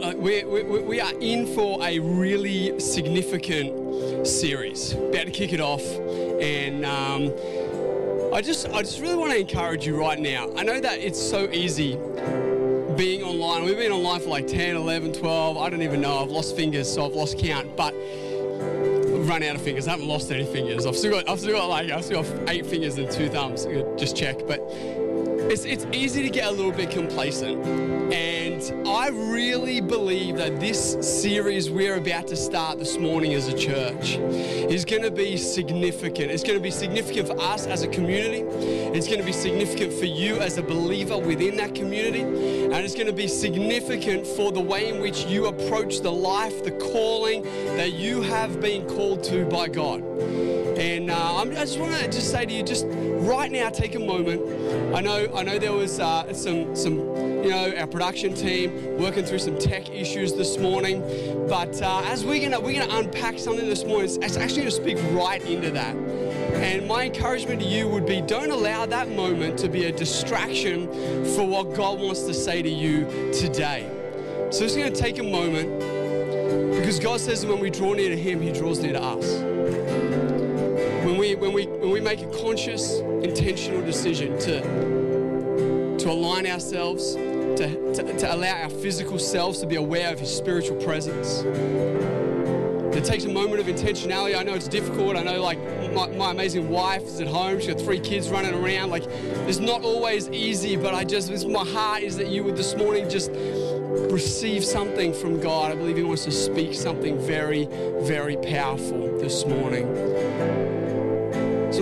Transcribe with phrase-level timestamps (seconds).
[0.00, 4.92] Uh, we, we, we are in for a really significant series.
[4.92, 5.82] About to kick it off,
[6.40, 7.32] and um,
[8.32, 10.50] I just I just really want to encourage you right now.
[10.56, 11.96] I know that it's so easy
[12.96, 13.64] being online.
[13.64, 15.56] We've been online for like 10, 11, 12.
[15.58, 16.22] I don't even know.
[16.22, 17.76] I've lost fingers, so I've lost count.
[17.76, 19.88] But I've run out of fingers.
[19.88, 20.86] I haven't lost any fingers.
[20.86, 23.66] I've still got I've still got like I've still got eight fingers and two thumbs.
[23.98, 24.60] Just check, but
[25.50, 27.64] it's, it's easy to get a little bit complacent.
[28.12, 33.56] And I really believe that this series we're about to start this morning as a
[33.56, 36.30] church is going to be significant.
[36.30, 38.40] It's going to be significant for us as a community.
[38.40, 42.20] It's going to be significant for you as a believer within that community.
[42.20, 46.62] And it's going to be significant for the way in which you approach the life,
[46.62, 47.42] the calling
[47.76, 50.02] that you have been called to by God.
[50.78, 53.98] And uh, i just want to just say to you, just right now, take a
[53.98, 54.40] moment.
[54.94, 59.22] I know, I know there was uh, some, some, you know, our production team working
[59.22, 61.02] through some tech issues this morning.
[61.46, 64.96] But uh, as we're gonna, we're gonna unpack something this morning, it's, actually gonna speak
[65.12, 65.94] right into that.
[65.94, 70.86] And my encouragement to you would be don't allow that moment to be a distraction
[71.36, 73.90] for what God wants to say to you today.
[74.50, 75.68] So it's going to take a moment
[76.74, 79.47] because God says that when we draw near to Him, He draws near to us
[81.28, 84.60] we, when we, when we make a conscious, intentional decision to,
[85.98, 90.34] to align ourselves, to, to, to allow our physical selves to be aware of His
[90.34, 91.42] spiritual presence.
[92.96, 94.36] It takes a moment of intentionality.
[94.36, 95.16] I know it's difficult.
[95.16, 95.58] I know, like,
[95.92, 97.58] my, my, amazing wife is at home.
[97.60, 98.90] She's got three kids running around.
[98.90, 99.04] Like,
[99.46, 103.08] it's not always easy, but I just, my heart is that you would this morning
[103.08, 103.30] just
[104.10, 105.72] receive something from God.
[105.72, 107.66] I believe He wants to speak something very,
[108.00, 110.67] very powerful this morning.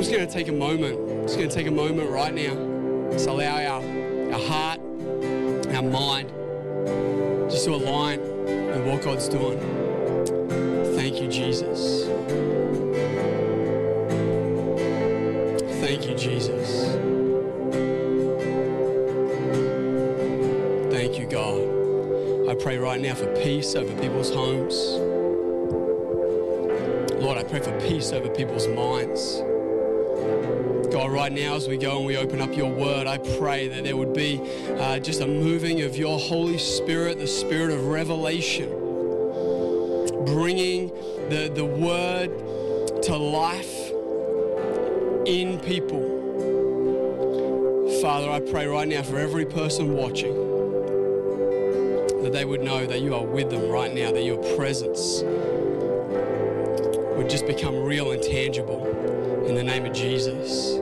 [0.07, 1.27] Just going to take a moment.
[1.27, 3.11] Just going to take a moment right now.
[3.11, 3.83] Just allow our,
[4.33, 4.79] our heart,
[5.75, 6.30] our mind,
[7.51, 9.58] just to align with what God's doing.
[10.95, 12.05] Thank you, Jesus.
[15.80, 16.95] Thank you, Jesus.
[20.92, 22.48] Thank you, God.
[22.48, 24.77] I pray right now for peace over people's homes.
[27.20, 29.36] Lord, I pray for peace over people's minds.
[31.27, 33.97] Right now as we go and we open up your word, I pray that there
[33.97, 34.41] would be
[34.79, 38.69] uh, just a moving of your Holy Spirit, the spirit of revelation,
[40.25, 40.86] bringing
[41.29, 43.91] the, the word to life
[45.27, 46.01] in people.
[48.01, 50.33] Father, I pray right now for every person watching
[52.23, 55.23] that they would know that you are with them right now, that your presence
[57.17, 58.86] would just become real and tangible
[59.45, 60.76] in the name of Jesus.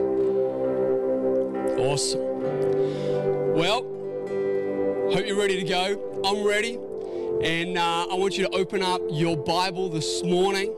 [1.95, 3.55] Awesome.
[3.55, 3.83] Well,
[5.13, 6.21] hope you're ready to go.
[6.25, 6.77] I'm ready.
[7.41, 10.75] And uh, I want you to open up your Bible this morning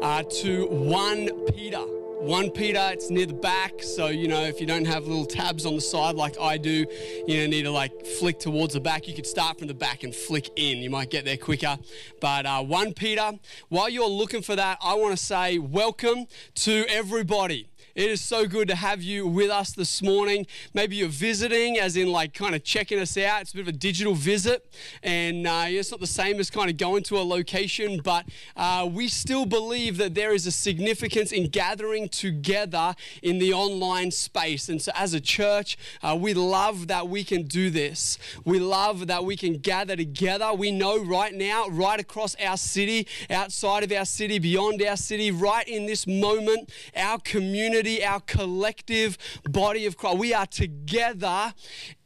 [0.00, 1.76] uh, to 1 Peter.
[1.80, 5.66] 1 Peter, it's near the back, so you know if you don't have little tabs
[5.66, 6.86] on the side like I do,
[7.26, 9.06] you know, need to like flick towards the back.
[9.06, 10.78] You could start from the back and flick in.
[10.78, 11.76] You might get there quicker.
[12.22, 13.32] But uh, 1 Peter,
[13.68, 16.24] while you're looking for that, I want to say welcome
[16.54, 17.68] to everybody.
[17.94, 20.48] It is so good to have you with us this morning.
[20.72, 23.42] Maybe you're visiting, as in like kind of checking us out.
[23.42, 24.66] It's a bit of a digital visit,
[25.04, 28.88] and uh, it's not the same as kind of going to a location, but uh,
[28.92, 34.68] we still believe that there is a significance in gathering together in the online space.
[34.68, 38.18] And so, as a church, uh, we love that we can do this.
[38.44, 40.52] We love that we can gather together.
[40.52, 45.30] We know right now, right across our city, outside of our city, beyond our city,
[45.30, 49.18] right in this moment, our community community, our collective
[49.50, 50.18] body of Christ.
[50.18, 51.52] We are together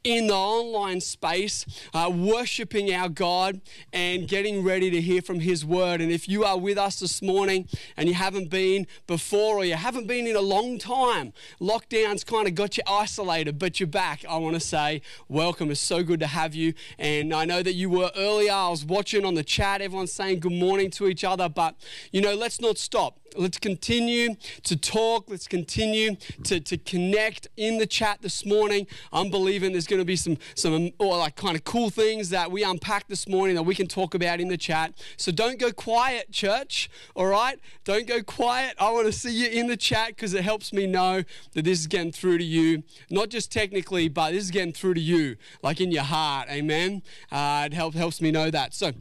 [0.05, 3.61] in the online space, uh, worshiping our God
[3.93, 6.01] and getting ready to hear from His word.
[6.01, 9.75] And if you are with us this morning and you haven't been before or you
[9.75, 14.25] haven't been in a long time, lockdown's kind of got you isolated, but you're back,
[14.29, 15.71] I want to say welcome.
[15.71, 16.75] It's so good to have you.
[16.99, 20.41] And I know that you were earlier, I was watching on the chat, everyone's saying
[20.41, 21.75] good morning to each other, but
[22.13, 23.19] you know, let's not stop.
[23.37, 24.35] Let's continue
[24.65, 25.29] to talk.
[25.29, 28.87] Let's continue to, to connect in the chat this morning.
[29.13, 32.51] I'm believing there's going to be some, some or like kind of cool things that
[32.51, 34.93] we unpacked this morning that we can talk about in the chat.
[35.17, 37.61] So don't go quiet, church, all right?
[37.85, 38.75] Don't go quiet.
[38.79, 41.23] I want to see you in the chat because it helps me know
[41.53, 44.95] that this is getting through to you, not just technically, but this is getting through
[44.95, 47.03] to you, like in your heart, amen?
[47.31, 48.75] Uh, it help, helps me know that.
[48.75, 48.93] So,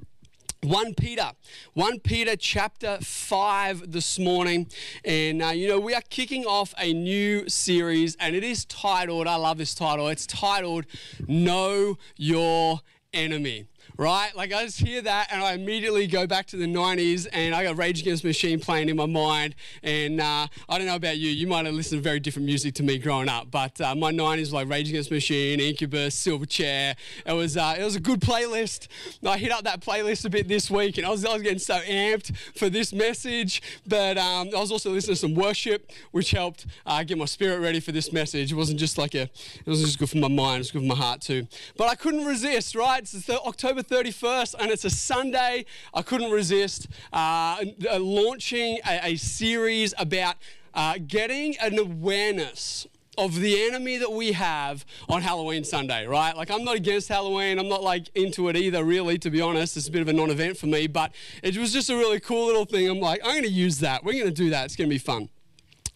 [0.63, 1.31] 1 Peter,
[1.73, 4.67] 1 Peter chapter 5 this morning.
[5.05, 9.27] And, uh, you know, we are kicking off a new series, and it is titled,
[9.27, 10.85] I love this title, it's titled
[11.27, 12.81] Know Your
[13.13, 13.67] Enemy.
[13.97, 14.35] Right?
[14.35, 17.63] Like I just hear that and I immediately go back to the 90s and I
[17.63, 19.55] got Rage Against the Machine playing in my mind.
[19.83, 22.73] And uh, I don't know about you, you might have listened to very different music
[22.75, 26.15] to me growing up, but uh, my 90s were like Rage Against the Machine, Incubus,
[26.15, 26.95] Silverchair.
[27.25, 28.87] It was, uh, it was a good playlist.
[29.25, 31.59] I hit up that playlist a bit this week and I was, I was getting
[31.59, 36.31] so amped for this message, but um, I was also listening to some worship, which
[36.31, 38.51] helped uh, get my spirit ready for this message.
[38.51, 40.81] It wasn't just like a, it wasn't just good for my mind, it was good
[40.81, 41.47] for my heart too.
[41.77, 43.01] But I couldn't resist, right?
[43.01, 45.65] It's the October 31st, and it's a Sunday.
[45.93, 50.35] I couldn't resist uh, uh, launching a, a, series about
[50.73, 52.87] uh, getting an awareness
[53.17, 56.35] of the enemy that we have on Halloween Sunday, right?
[56.35, 57.57] Like, I'm not against Halloween.
[57.57, 59.75] I'm not like into it either, really, to be honest.
[59.75, 62.19] It's a bit of a non event for me, but it was just a really
[62.19, 62.87] cool little thing.
[62.87, 64.03] I'm like, I'm going to use that.
[64.03, 64.65] We're going to do that.
[64.65, 65.29] It's going to be fun.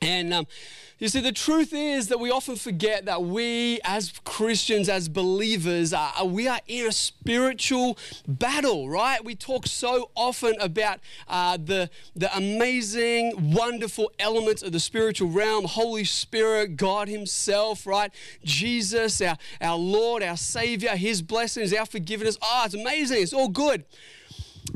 [0.01, 0.48] And, um,
[1.01, 5.94] you see, the truth is that we often forget that we, as Christians, as believers,
[5.94, 9.25] are, we are in a spiritual battle, right?
[9.25, 15.65] We talk so often about uh, the, the amazing, wonderful elements of the spiritual realm
[15.65, 18.13] Holy Spirit, God Himself, right?
[18.44, 22.38] Jesus, our, our Lord, our Savior, His blessings, our forgiveness.
[22.44, 23.24] Oh, it's amazing.
[23.24, 23.86] It's all good.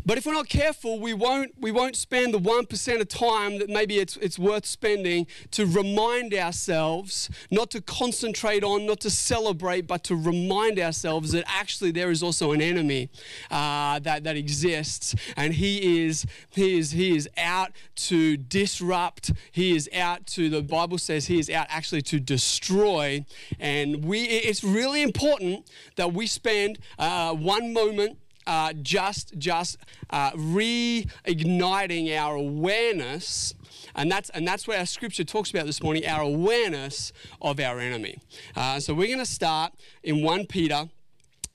[0.05, 3.69] But if we're not careful, we won't, we won't spend the 1% of time that
[3.69, 9.87] maybe it's, it's worth spending to remind ourselves, not to concentrate on, not to celebrate,
[9.87, 13.09] but to remind ourselves that actually there is also an enemy
[13.49, 15.15] uh, that, that exists.
[15.35, 20.61] And he is, he, is, he is out to disrupt, he is out to, the
[20.61, 23.25] Bible says he is out actually to destroy.
[23.59, 29.77] And we, it's really important that we spend uh, one moment uh, just just
[30.09, 33.53] uh, reigniting our awareness
[33.95, 37.12] and that's and that's where our scripture talks about this morning our awareness
[37.42, 38.18] of our enemy.
[38.56, 40.89] Uh, so we're going to start in 1 peter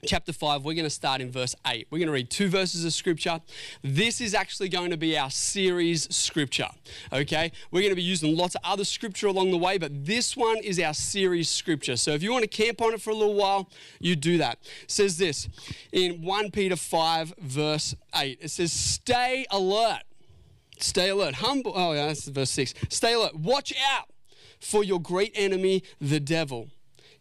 [0.06, 1.87] chapter 5, we're going to start in verse 8.
[1.91, 3.41] We're going to read two verses of scripture.
[3.82, 6.69] This is actually going to be our series scripture,
[7.12, 7.52] okay?
[7.70, 10.58] We're going to be using lots of other scripture along the way, but this one
[10.58, 11.97] is our series scripture.
[11.97, 13.69] So if you want to camp on it for a little while,
[13.99, 14.58] you do that.
[14.82, 15.49] It says this
[15.93, 18.38] in 1 Peter 5, verse 8.
[18.41, 20.02] It says, Stay alert.
[20.79, 21.35] Stay alert.
[21.35, 21.73] Humble.
[21.75, 22.75] Oh, yeah, that's verse 6.
[22.88, 23.35] Stay alert.
[23.35, 24.08] Watch out
[24.61, 26.70] for your great enemy, the devil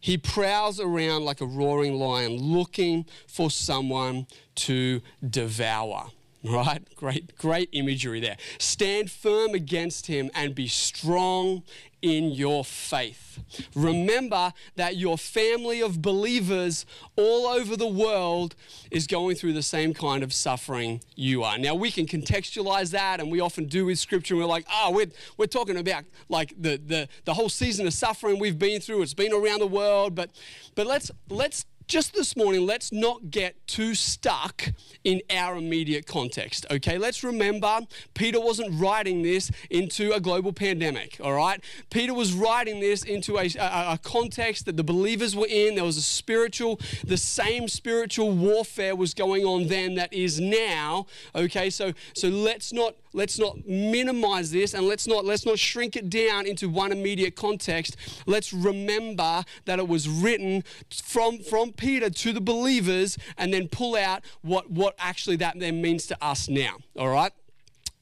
[0.00, 6.06] he prowls around like a roaring lion looking for someone to devour.
[6.42, 6.82] Right?
[6.96, 8.36] Great, great imagery there.
[8.58, 11.62] Stand firm against him and be strong
[12.00, 13.40] in your faith.
[13.74, 18.54] Remember that your family of believers all over the world
[18.90, 21.58] is going through the same kind of suffering you are.
[21.58, 24.92] Now, we can contextualize that, and we often do with scripture, and we're like, oh,
[24.92, 29.02] we're, we're talking about like the, the, the whole season of suffering we've been through.
[29.02, 30.30] It's been around the world, but,
[30.74, 34.72] but let's, let's just this morning, let's not get too stuck
[35.04, 36.98] in our immediate context, okay?
[36.98, 37.80] Let's remember
[38.14, 41.62] Peter wasn't writing this into a global pandemic, all right?
[41.90, 45.74] Peter was writing this into a, a, a context that the believers were in.
[45.74, 51.06] There was a spiritual, the same spiritual warfare was going on then that is now,
[51.34, 51.70] okay?
[51.70, 56.10] So, so let's not let's not minimize this and let's not let's not shrink it
[56.10, 57.96] down into one immediate context.
[58.26, 63.96] Let's remember that it was written from from peter to the believers and then pull
[63.96, 66.76] out what what actually that then means to us now.
[66.96, 67.32] All right?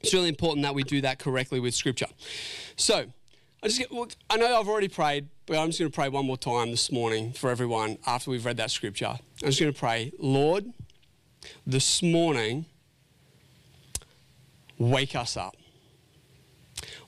[0.00, 2.06] It's really important that we do that correctly with scripture.
[2.76, 3.06] So
[3.62, 6.08] I just get, look, I know I've already prayed, but I'm just going to pray
[6.08, 9.18] one more time this morning for everyone after we've read that scripture.
[9.42, 10.72] I'm just going to pray, Lord,
[11.66, 12.66] this morning
[14.78, 15.56] wake us up.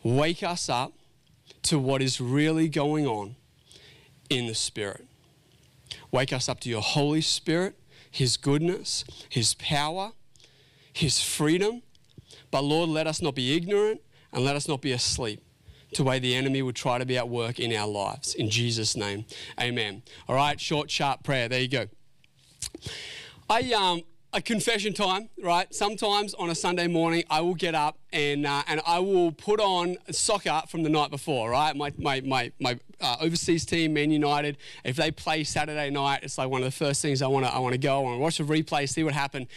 [0.03, 0.93] Wake us up
[1.63, 3.37] to what is really going on
[4.29, 5.07] in the Spirit.
[6.11, 7.79] Wake us up to your Holy Spirit,
[8.11, 10.13] His goodness, His power,
[10.93, 11.83] His freedom.
[12.51, 14.01] But Lord, let us not be ignorant
[14.33, 15.43] and let us not be asleep
[15.95, 18.35] to way the enemy would try to be at work in our lives.
[18.35, 19.25] In Jesus' name,
[19.61, 20.03] amen.
[20.29, 21.49] All right, short, sharp prayer.
[21.49, 21.87] There you go.
[23.49, 25.73] I, um, a confession time, right?
[25.75, 29.61] Sometimes on a Sunday morning, I will get up and, uh, and I will put
[29.61, 31.75] on soccer from the night before, right?
[31.75, 36.39] My, my, my, my uh, overseas team, Man United, if they play Saturday night, it's
[36.39, 38.01] like one of the first things I want to I go.
[38.03, 39.49] Want to watch a replay, see what happened.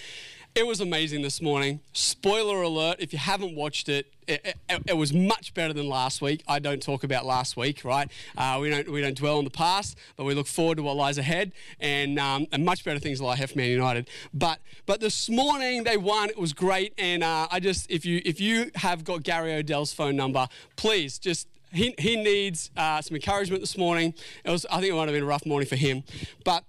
[0.55, 1.79] It was amazing this morning.
[1.93, 6.21] Spoiler alert, if you haven't watched it, it, it, it, was much better than last
[6.21, 6.43] week.
[6.47, 8.07] I don't talk about last week, right?
[8.37, 10.95] Uh, we, don't, we don't dwell on the past, but we look forward to what
[10.95, 14.07] lies ahead and, um, and much better things lie ahead for Man United.
[14.31, 16.29] But, but this morning they won.
[16.29, 16.93] It was great.
[16.99, 21.17] And uh, I just, if you, if you have got Gary O'Dell's phone number, please
[21.17, 24.13] just he, he needs uh, some encouragement this morning.
[24.45, 26.03] It was, I think it might have been a rough morning for him.
[26.45, 26.63] But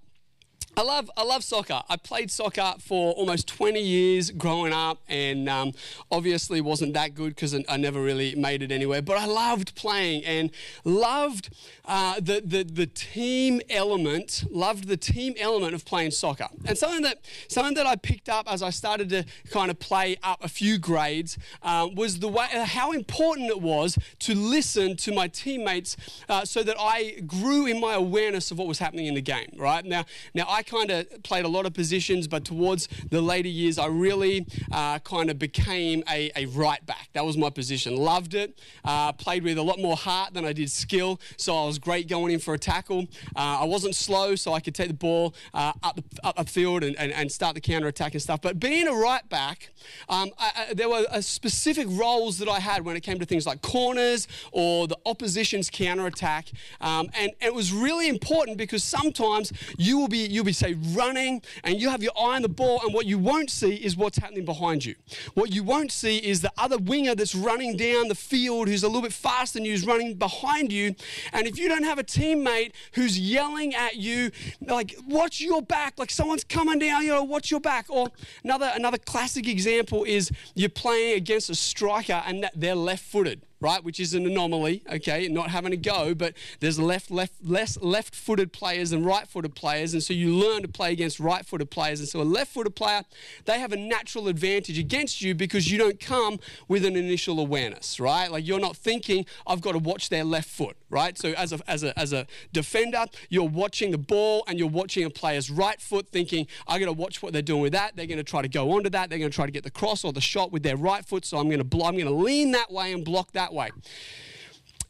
[0.77, 1.81] I love I love soccer.
[1.87, 5.71] I played soccer for almost 20 years growing up, and um,
[6.11, 9.01] obviously wasn't that good because I never really made it anywhere.
[9.01, 10.51] But I loved playing and
[10.83, 11.49] loved
[11.85, 14.43] uh, the, the the team element.
[14.51, 18.51] Loved the team element of playing soccer, and something that something that I picked up
[18.51, 22.47] as I started to kind of play up a few grades um, was the way
[22.65, 25.95] how important it was to listen to my teammates,
[26.27, 29.53] uh, so that I grew in my awareness of what was happening in the game.
[29.55, 30.03] Right now,
[30.33, 33.87] now I kind of played a lot of positions, but towards the later years, I
[33.87, 37.09] really uh, kind of became a, a, right back.
[37.13, 37.95] That was my position.
[37.95, 38.59] Loved it.
[38.83, 42.07] Uh, played with a lot more heart than I did skill, so I was great
[42.07, 43.07] going in for a tackle.
[43.35, 46.83] Uh, I wasn't slow, so I could take the ball uh, up up the field
[46.83, 48.41] and, and, and start the counter attack and stuff.
[48.41, 49.69] But being a right back,
[50.09, 53.25] um, I, I, there were uh, specific roles that I had when it came to
[53.25, 56.47] things like corners or the opposition's counter attack,
[56.81, 60.75] um, and, and it was really important because sometimes you will be you'll be say
[60.93, 63.95] running and you have your eye on the ball, and what you won't see is
[63.95, 64.95] what's happening behind you.
[65.33, 68.87] What you won't see is the other winger that's running down the field who's a
[68.87, 70.95] little bit faster than you, who's running behind you.
[71.33, 74.31] And if you don't have a teammate who's yelling at you,
[74.61, 77.85] like, watch your back, like someone's coming down, you know, watch your back.
[77.89, 78.09] Or
[78.43, 83.41] another, another classic example is you're playing against a striker and that they're left footed
[83.65, 83.83] right?
[83.83, 88.53] Which is an anomaly, okay, not having a go, but there's left, left, less left-footed
[88.53, 91.99] players than right-footed players, and so you learn to play against right-footed players.
[91.99, 93.01] And so a left-footed player,
[93.45, 97.99] they have a natural advantage against you because you don't come with an initial awareness,
[97.99, 98.31] right?
[98.31, 101.17] Like you're not thinking, I've got to watch their left foot, right?
[101.17, 105.03] So as a, as a, as a defender, you're watching the ball and you're watching
[105.05, 107.95] a player's right foot, thinking, I got to watch what they're doing with that.
[107.95, 109.09] They're going to try to go onto that.
[109.09, 111.25] They're going to try to get the cross or the shot with their right foot.
[111.25, 113.71] So I'm going to, I'm going to lean that way and block that way.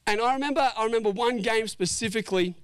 [0.07, 2.55] And I remember, I remember one game specifically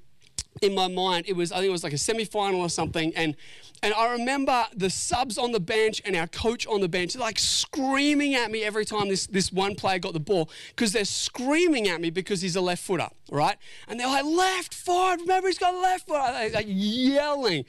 [0.61, 1.25] in my mind.
[1.27, 3.35] It was, I think it was like a semi-final or something, and
[3.83, 7.39] and I remember the subs on the bench and our coach on the bench, like
[7.39, 11.87] screaming at me every time this, this one player got the ball, because they're screaming
[11.87, 13.57] at me because he's a left footer, right?
[13.87, 17.65] And they're like, left foot, remember he's got left foot, like yelling.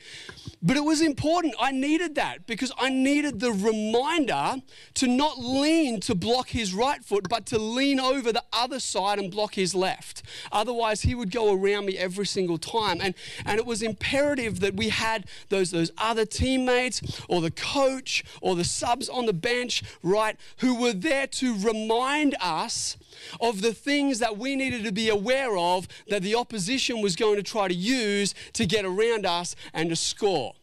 [0.61, 1.55] But it was important.
[1.59, 4.57] I needed that because I needed the reminder
[4.95, 9.19] to not lean to block his right foot, but to lean over the other side
[9.19, 10.23] and block his left.
[10.51, 13.01] Otherwise, he would go around me every single time.
[13.01, 13.15] And,
[13.45, 18.55] and it was imperative that we had those, those other teammates or the coach or
[18.55, 22.97] the subs on the bench, right, who were there to remind us
[23.41, 27.37] of the things that we needed to be aware of that the opposition was going
[27.37, 30.55] to try to use to get around us and to score.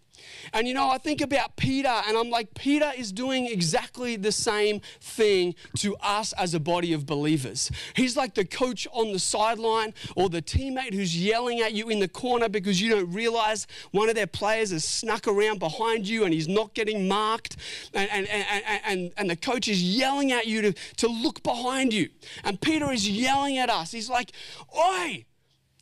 [0.54, 4.32] And you know, I think about Peter and I'm like, Peter is doing exactly the
[4.32, 7.72] same thing to us as a body of believers.
[7.96, 12.00] He's like the coach on the sideline or the teammate who's yelling at you in
[12.00, 16.24] the corner because you don't realize one of their players has snuck around behind you
[16.24, 17.58] and he's not getting marked.
[17.94, 21.94] And, and, and, and, and the coach is yelling at you to, to look behind
[21.94, 22.10] you.
[22.44, 23.92] And Peter is yelling at us.
[23.92, 24.32] He's like,
[24.78, 25.26] Oi,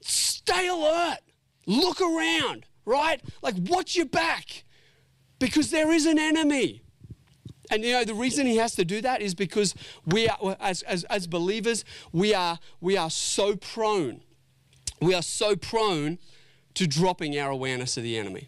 [0.02, 1.20] stay alert,
[1.66, 3.22] look around right?
[3.44, 4.64] Like, watch your back
[5.40, 6.82] because there is an enemy.
[7.70, 9.76] And you know, the reason he has to do that is because
[10.06, 14.22] we are, as, as, as believers, we are, we are so prone,
[15.02, 16.18] we are so prone
[16.76, 18.48] to dropping our awareness of the enemy.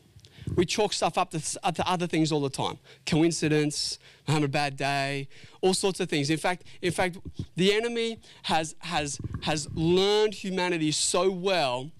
[0.55, 2.79] We chalk stuff up to, to other things all the time.
[3.05, 5.27] Coincidence, I'm having a bad day,
[5.61, 6.29] all sorts of things.
[6.29, 7.17] In fact, in fact,
[7.55, 11.91] the enemy has, has, has learned humanity so well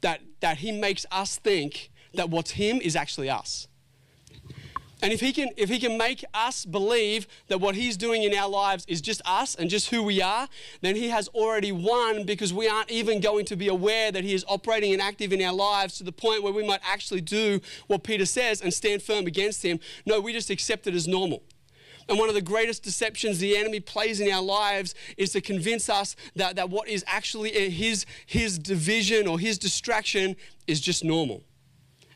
[0.00, 3.68] that, that he makes us think that what's him is actually us.
[5.00, 8.34] And if he can if he can make us believe that what he's doing in
[8.34, 10.48] our lives is just us and just who we are,
[10.80, 14.34] then he has already won because we aren't even going to be aware that he
[14.34, 17.60] is operating and active in our lives to the point where we might actually do
[17.86, 19.78] what Peter says and stand firm against him.
[20.04, 21.44] No, we just accept it as normal.
[22.08, 25.90] And one of the greatest deceptions the enemy plays in our lives is to convince
[25.90, 30.34] us that, that what is actually his, his division or his distraction
[30.66, 31.42] is just normal.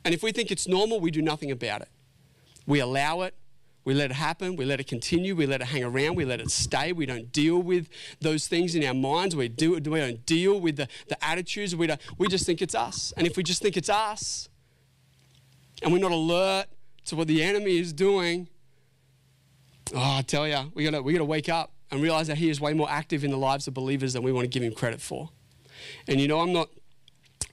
[0.05, 1.89] And if we think it's normal, we do nothing about it.
[2.67, 3.35] We allow it,
[3.85, 6.41] we let it happen, we let it continue, we let it hang around, we let
[6.41, 6.93] it stay.
[6.93, 7.89] We don't deal with
[8.21, 9.35] those things in our minds.
[9.37, 11.75] We, do, we don't deal with the, the attitudes.
[11.75, 13.13] We, don't, we just think it's us.
[13.17, 14.49] And if we just think it's us
[15.83, 16.67] and we're not alert
[17.07, 18.49] to what the enemy is doing,
[19.95, 22.61] Oh, I tell you, we gotta we gotta wake up and realize that He is
[22.61, 25.01] way more active in the lives of believers than we want to give Him credit
[25.01, 25.31] for.
[26.09, 26.69] And you know, I'm not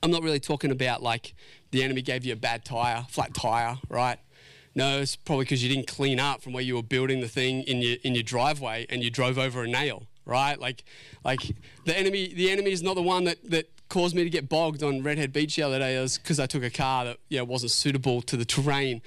[0.02, 1.34] I'm not really talking about like
[1.72, 4.20] the enemy gave you a bad tire, flat tire, right?
[4.76, 7.64] No, it's probably because you didn't clean up from where you were building the thing
[7.64, 10.58] in your in your driveway and you drove over a nail, right?
[10.60, 10.84] Like
[11.26, 11.42] like
[11.86, 14.84] the enemy the enemy is not the one that that caused me to get bogged
[14.84, 18.22] on Redhead Beach the other day because I took a car that yeah wasn't suitable
[18.22, 19.02] to the terrain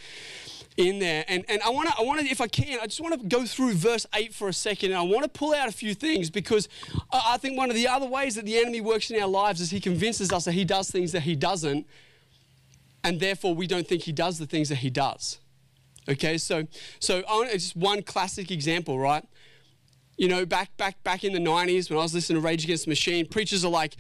[0.77, 1.25] in there.
[1.29, 3.27] And, and I want to, I want to, if I can, I just want to
[3.27, 4.91] go through verse 8 for a second.
[4.91, 6.69] And I want to pull out a few things because
[7.13, 9.71] I think one of the other ways that the enemy works in our lives is
[9.71, 11.87] he convinces us that he does things that he doesn't.
[13.05, 15.39] And therefore, we don't think he does the things that he does.
[16.09, 16.67] Okay, so,
[16.99, 19.25] so it's just one classic example, right?
[20.17, 22.85] You know, back, back, back in the 90s when I was listening to Rage Against
[22.85, 23.97] the Machine, preachers are like,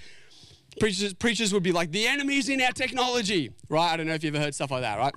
[0.80, 3.92] preachers, preachers would be like, the enemy's in our technology, right?
[3.92, 5.14] I don't know if you've ever heard stuff like that, right?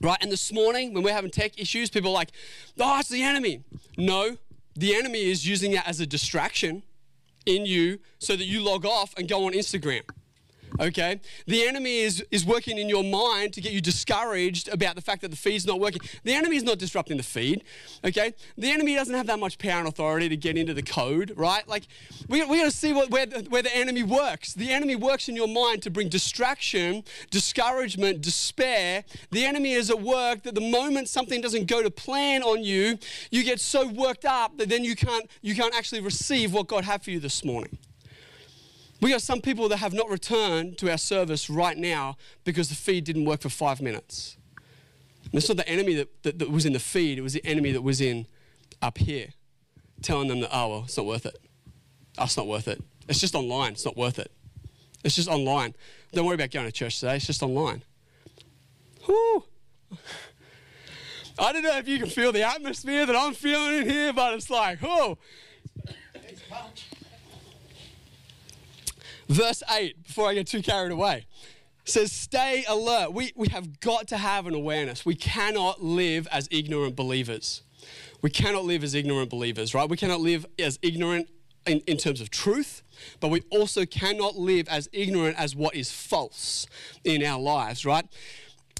[0.00, 0.18] Right?
[0.20, 2.32] And this morning, when we're having tech issues, people are like,
[2.78, 3.64] oh, it's the enemy.
[3.96, 4.36] No,
[4.74, 6.82] the enemy is using that as a distraction
[7.46, 10.02] in you so that you log off and go on Instagram
[10.80, 11.20] okay?
[11.46, 15.22] The enemy is, is working in your mind to get you discouraged about the fact
[15.22, 16.00] that the feed's not working.
[16.24, 17.64] The enemy is not disrupting the feed,
[18.04, 18.34] okay?
[18.56, 21.66] The enemy doesn't have that much power and authority to get into the code, right?
[21.68, 21.86] Like,
[22.28, 24.54] we, we got to see what, where, the, where the enemy works.
[24.54, 29.04] The enemy works in your mind to bring distraction, discouragement, despair.
[29.30, 32.98] The enemy is at work that the moment something doesn't go to plan on you,
[33.30, 36.84] you get so worked up that then you can't, you can't actually receive what God
[36.84, 37.78] had for you this morning.
[39.00, 42.74] We got some people that have not returned to our service right now because the
[42.74, 44.36] feed didn't work for five minutes.
[45.24, 47.44] And it's not the enemy that, that, that, was in the feed, it was the
[47.44, 48.26] enemy that was in
[48.80, 49.28] up here,
[50.02, 51.38] telling them that, oh, well, it's not worth it.
[52.18, 52.82] Oh, it's not worth it.
[53.08, 54.30] It's just online, it's not worth it.
[55.04, 55.74] It's just online.
[56.12, 57.82] Don't worry about going to church today, it's just online.
[59.04, 59.44] Whew.
[61.38, 64.32] I don't know if you can feel the atmosphere that I'm feeling in here, but
[64.34, 65.18] it's like, oh.
[69.28, 71.26] Verse 8, before I get too carried away,
[71.84, 73.12] says, Stay alert.
[73.12, 75.04] We, we have got to have an awareness.
[75.04, 77.62] We cannot live as ignorant believers.
[78.22, 79.88] We cannot live as ignorant believers, right?
[79.88, 81.28] We cannot live as ignorant
[81.66, 82.82] in, in terms of truth,
[83.20, 86.66] but we also cannot live as ignorant as what is false
[87.04, 88.06] in our lives, right?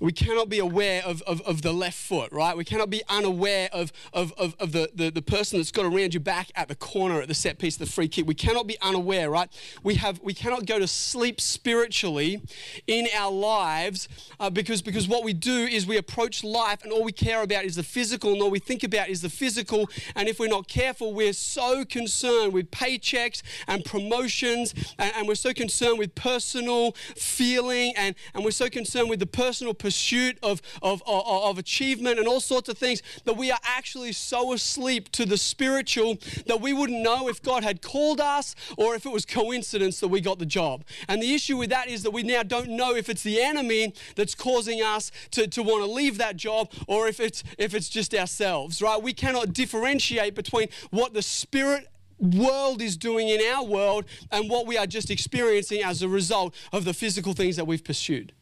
[0.01, 2.55] We cannot be aware of, of, of, the left foot, right?
[2.55, 6.13] We cannot be unaware of, of, of, of the, the, the, person that's got around
[6.13, 8.27] your back at the corner at the set piece, the free kick.
[8.27, 9.49] We cannot be unaware, right?
[9.83, 12.43] We, have, we cannot go to sleep spiritually
[12.87, 14.07] in our lives
[14.39, 17.65] uh, because, because what we do is we approach life and all we care about
[17.65, 19.89] is the physical and all we think about is the physical.
[20.15, 25.37] And if we're not careful, we're so concerned with paychecks and promotions and, and we're
[25.37, 30.61] so concerned with personal feeling and, and we're so concerned with the personal pursuit of,
[30.83, 35.13] of, of, of achievement and all sorts of things that we are actually so asleep
[35.13, 39.13] to the spiritual that we wouldn't know if God had called us or if it
[39.13, 40.83] was coincidence that we got the job.
[41.07, 43.95] And the issue with that is that we now don't know if it's the enemy
[44.17, 47.89] that's causing us to, to want to leave that job or if it's if it's
[47.89, 49.01] just ourselves, right?
[49.01, 51.87] We cannot differentiate between what the spirit
[52.19, 56.57] world is doing in our world and what we are just experiencing as a result
[56.73, 58.33] of the physical things that we've pursued.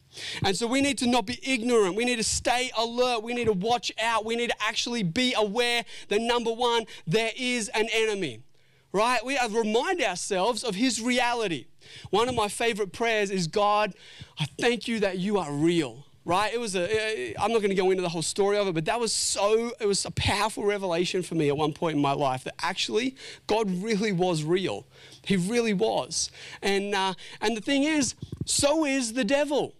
[0.43, 1.95] And so we need to not be ignorant.
[1.95, 3.23] We need to stay alert.
[3.23, 4.25] We need to watch out.
[4.25, 8.41] We need to actually be aware that number one, there is an enemy,
[8.91, 9.23] right?
[9.25, 11.65] We remind ourselves of his reality.
[12.09, 13.93] One of my favorite prayers is God,
[14.39, 16.05] I thank you that you are real.
[16.27, 16.51] Right?
[16.51, 18.85] It was a, I'm not going to go into the whole story of it, but
[18.85, 22.13] that was so, it was a powerful revelation for me at one point in my
[22.13, 24.87] life that actually God really was real.
[25.21, 26.31] He really was.
[26.63, 29.75] And, uh, and the thing is, so is the devil.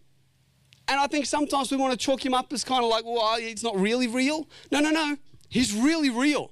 [0.88, 3.36] And I think sometimes we want to chalk him up as kind of like, well,
[3.40, 4.48] it's not really real.
[4.72, 5.18] No, no, no.
[5.50, 6.52] He's really real.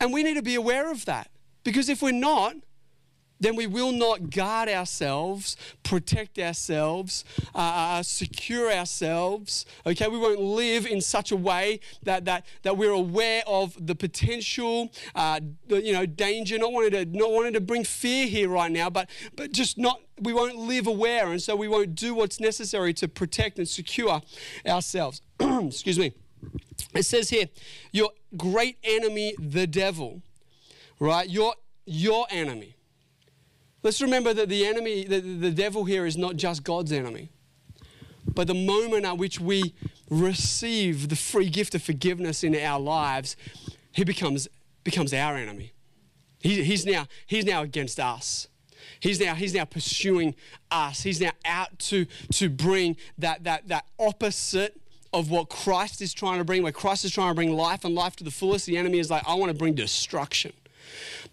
[0.00, 1.30] And we need to be aware of that.
[1.64, 2.56] Because if we're not,
[3.44, 9.66] then we will not guard ourselves, protect ourselves, uh, uh, secure ourselves.
[9.86, 13.94] Okay, we won't live in such a way that that that we're aware of the
[13.94, 16.58] potential, uh, you know, danger.
[16.58, 20.00] Not wanting to not wanting to bring fear here right now, but but just not.
[20.20, 24.22] We won't live aware, and so we won't do what's necessary to protect and secure
[24.66, 25.20] ourselves.
[25.40, 26.14] Excuse me.
[26.94, 27.46] It says here,
[27.90, 30.22] your great enemy, the devil,
[31.00, 31.28] right?
[31.28, 31.54] Your
[31.84, 32.76] your enemy
[33.84, 37.28] Let's remember that the enemy, the, the devil here is not just God's enemy.
[38.26, 39.74] But the moment at which we
[40.08, 43.36] receive the free gift of forgiveness in our lives,
[43.92, 44.48] he becomes,
[44.84, 45.72] becomes our enemy.
[46.40, 48.48] He, he's, now, he's now against us.
[49.00, 50.34] He's now, he's now pursuing
[50.70, 51.02] us.
[51.02, 54.80] He's now out to, to bring that, that, that opposite
[55.12, 57.94] of what Christ is trying to bring, where Christ is trying to bring life and
[57.94, 58.64] life to the fullest.
[58.64, 60.54] The enemy is like, I want to bring destruction.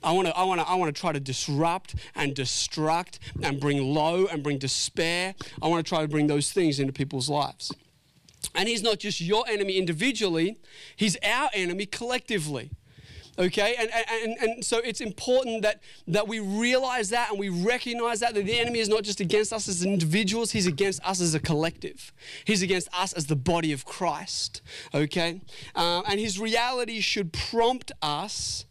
[0.04, 3.60] I want to I want to I want to try to disrupt and destruct and
[3.60, 5.36] bring low and bring despair.
[5.62, 7.72] I want to try to bring those things into people's lives.
[8.56, 10.58] And he's not just your enemy individually,
[10.96, 12.72] he's our enemy collectively.
[13.40, 13.76] Okay?
[13.80, 18.34] And, and, and so it's important that, that we realize that and we recognize that,
[18.36, 21.40] that the enemy is not just against us as individuals, he's against us as a
[21.40, 22.12] collective.
[22.46, 24.62] He's against us as the body of Christ.
[24.94, 25.42] Okay?
[25.76, 28.66] Um, and his reality should prompt us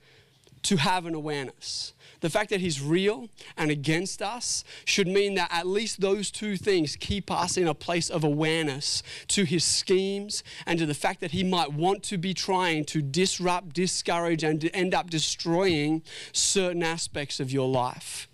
[0.62, 1.94] to have an awareness.
[2.20, 6.56] The fact that he's real and against us should mean that at least those two
[6.56, 11.20] things keep us in a place of awareness to his schemes and to the fact
[11.20, 16.82] that he might want to be trying to disrupt, discourage, and end up destroying certain
[16.82, 18.28] aspects of your life.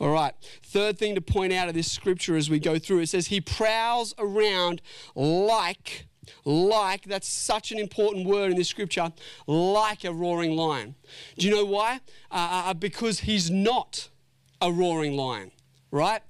[0.00, 0.34] All right.
[0.62, 3.40] Third thing to point out of this scripture as we go through it says, He
[3.40, 4.82] prowls around
[5.14, 6.07] like
[6.44, 9.12] like, that's such an important word in this scripture,
[9.46, 10.94] like a roaring lion.
[11.36, 12.00] Do you know why?
[12.30, 14.08] Uh, uh, uh, because he's not
[14.60, 15.50] a roaring lion,
[15.90, 16.22] right?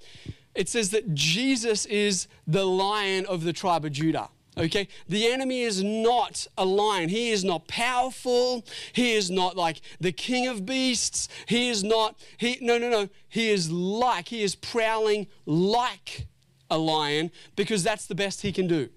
[0.55, 4.29] It says that Jesus is the lion of the tribe of Judah.
[4.57, 4.87] Okay?
[5.07, 7.09] The enemy is not a lion.
[7.09, 8.65] He is not powerful.
[8.93, 11.29] He is not like the king of beasts.
[11.47, 13.09] He is not, he, no, no, no.
[13.29, 16.27] He is like, he is prowling like
[16.69, 18.89] a lion because that's the best he can do.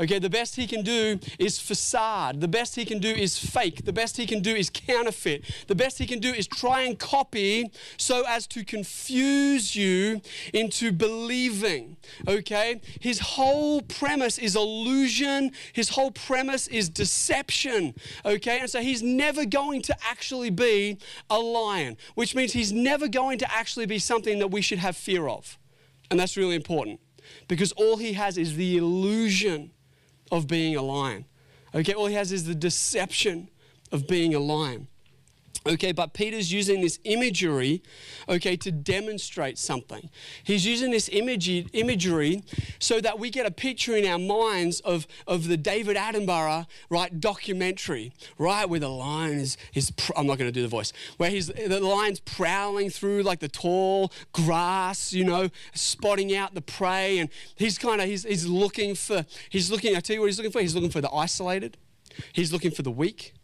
[0.00, 2.40] Okay, the best he can do is facade.
[2.40, 3.84] The best he can do is fake.
[3.84, 5.44] The best he can do is counterfeit.
[5.66, 10.22] The best he can do is try and copy so as to confuse you
[10.54, 11.98] into believing.
[12.26, 17.94] Okay, his whole premise is illusion, his whole premise is deception.
[18.24, 20.96] Okay, and so he's never going to actually be
[21.28, 24.96] a lion, which means he's never going to actually be something that we should have
[24.96, 25.58] fear of.
[26.10, 27.00] And that's really important
[27.48, 29.72] because all he has is the illusion
[30.30, 31.24] of being a lion.
[31.74, 33.48] Okay, all he has is the deception
[33.92, 34.88] of being a lion.
[35.66, 37.82] Okay, but Peter's using this imagery,
[38.30, 40.08] okay, to demonstrate something.
[40.42, 42.42] He's using this imagery, imagery
[42.78, 47.20] so that we get a picture in our minds of, of the David Attenborough, right,
[47.20, 51.28] documentary, right, where the lion is, is I'm not going to do the voice, where
[51.28, 57.18] he's, the lion's prowling through like the tall grass, you know, spotting out the prey,
[57.18, 60.38] and he's kind of, he's, he's looking for, he's looking, I tell you what he's
[60.38, 61.76] looking for, he's looking for the isolated,
[62.32, 63.34] he's looking for the weak,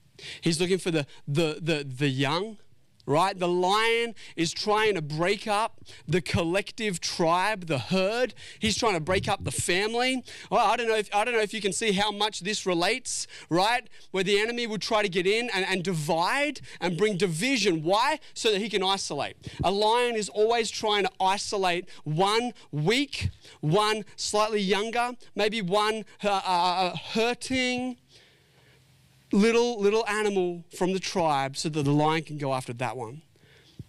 [0.41, 2.59] He's looking for the, the, the, the young,
[3.07, 3.39] right?
[3.39, 8.35] The lion is trying to break up the collective tribe, the herd.
[8.59, 10.25] He's trying to break up the family.
[10.51, 12.67] Well, I don't know if I don't know if you can see how much this
[12.67, 13.89] relates, right?
[14.11, 17.83] Where the enemy would try to get in and, and divide and bring division.
[17.83, 18.19] Why?
[18.35, 19.37] So that he can isolate.
[19.63, 26.29] A lion is always trying to isolate one weak, one slightly younger, maybe one uh,
[26.29, 27.97] uh, uh hurting
[29.37, 33.23] little little animal from the tribe so that the lion can go after that one.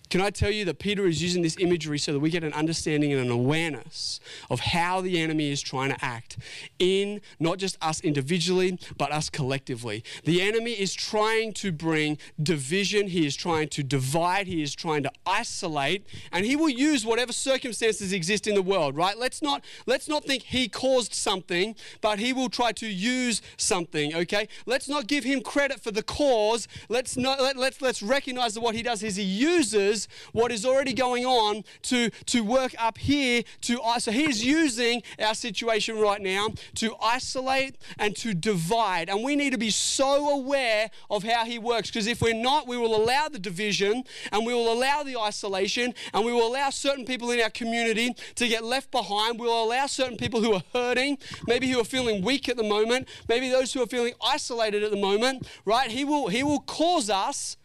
[0.10, 2.54] Can I tell you that Peter is using this imagery so that we get an
[2.54, 6.38] understanding and an awareness of how the enemy is trying to act
[6.80, 10.04] in not just us individually, but us collectively?
[10.24, 15.04] The enemy is trying to bring division, he is trying to divide, he is trying
[15.04, 19.18] to isolate, and he will use whatever circumstances exist in the world, right?
[19.18, 24.16] Let's not let's not think he caused something, but he will try to use something,
[24.16, 24.48] okay?
[24.66, 26.68] Let's not give him credit for the cause.
[26.88, 29.97] Let's not let, let's let's recognize that what he does is he uses
[30.34, 35.34] what is already going on to, to work up here to so he's using our
[35.34, 39.10] situation right now to isolate and to divide.
[39.10, 42.68] And we need to be so aware of how he works because if we're not
[42.68, 46.70] we will allow the division and we will allow the isolation and we will allow
[46.70, 49.40] certain people in our community to get left behind.
[49.40, 52.64] We will allow certain people who are hurting maybe who are feeling weak at the
[52.64, 55.90] moment maybe those who are feeling isolated at the moment right?
[55.90, 57.58] He will he will cause us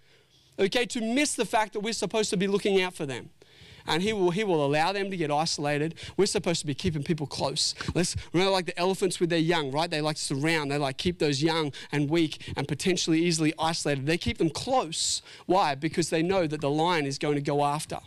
[0.58, 3.30] okay, to miss the fact that we're supposed to be looking out for them.
[3.86, 5.96] And he will, he will allow them to get isolated.
[6.16, 7.74] We're supposed to be keeping people close.
[7.94, 9.90] Let's remember, like the elephants with their young, right?
[9.90, 10.70] They like to surround.
[10.70, 14.06] They like keep those young and weak and potentially easily isolated.
[14.06, 15.22] They keep them close.
[15.46, 15.74] Why?
[15.74, 17.98] Because they know that the lion is going to go after.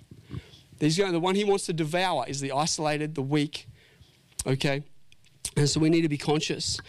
[0.79, 3.67] He's going, the one he wants to devour is the isolated, the weak.
[4.45, 4.83] Okay?
[5.57, 6.79] And so we need to be conscious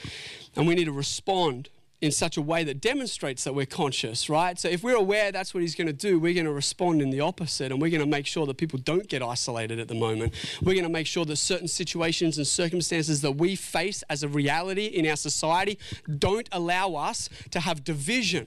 [0.56, 1.68] and we need to respond
[2.00, 4.58] in such a way that demonstrates that we're conscious, right?
[4.58, 7.10] So if we're aware that's what he's going to do, we're going to respond in
[7.10, 9.94] the opposite and we're going to make sure that people don't get isolated at the
[9.94, 10.34] moment.
[10.60, 14.28] We're going to make sure that certain situations and circumstances that we face as a
[14.28, 15.78] reality in our society
[16.18, 18.46] don't allow us to have division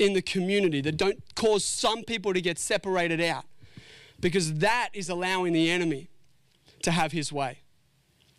[0.00, 3.44] in the community, that don't cause some people to get separated out.
[4.20, 6.08] Because that is allowing the enemy
[6.82, 7.58] to have his way.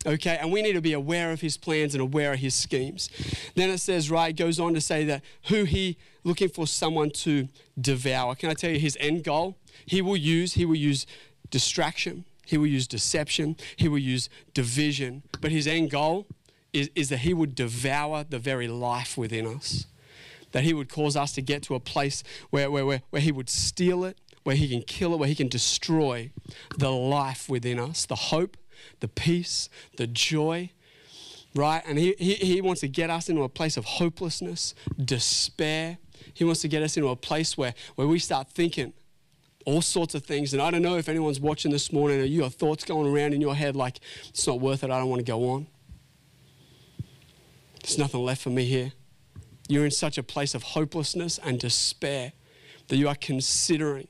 [0.06, 3.10] Okay, and we need to be aware of his plans and aware of his schemes.
[3.54, 7.48] Then it says, right, goes on to say that who he looking for someone to
[7.78, 8.34] devour.
[8.34, 9.58] Can I tell you his end goal?
[9.84, 11.06] He will use, he will use
[11.50, 16.26] distraction, he will use deception, he will use division, but his end goal
[16.72, 19.86] is, is that he would devour the very life within us.
[20.52, 23.32] that he would cause us to get to a place where, where, where, where he
[23.32, 26.30] would steal it, where he can kill it, where he can destroy
[26.78, 28.56] the life within us, the hope,
[29.00, 30.70] the peace, the joy,
[31.54, 31.82] right?
[31.86, 35.98] And he, he, he wants to get us into a place of hopelessness, despair.
[36.34, 38.92] He wants to get us into a place where, where we start thinking
[39.66, 40.52] all sorts of things.
[40.52, 43.34] And I don't know if anyone's watching this morning or you have thoughts going around
[43.34, 45.66] in your head like, it's not worth it, I don't want to go on.
[47.82, 48.92] There's nothing left for me here.
[49.68, 52.32] You're in such a place of hopelessness and despair
[52.88, 54.08] that you are considering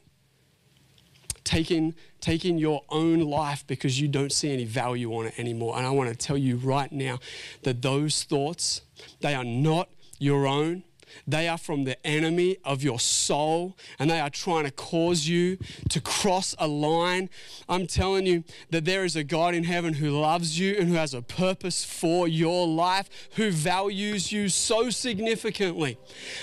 [1.50, 5.76] taking, taking your own life because you don't see any value on it anymore.
[5.76, 7.18] And I want to tell you right now
[7.64, 8.82] that those thoughts,
[9.20, 9.88] they are not
[10.20, 10.84] your own.
[11.26, 15.58] They are from the enemy of your soul, and they are trying to cause you
[15.88, 17.28] to cross a line.
[17.68, 20.94] I'm telling you that there is a God in heaven who loves you and who
[20.94, 25.98] has a purpose for your life, who values you so significantly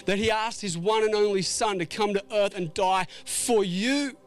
[0.06, 3.64] that he asked his one and only Son to come to earth and die for
[3.64, 4.18] you.